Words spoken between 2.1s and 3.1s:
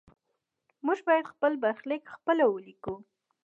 خپله ولیکو.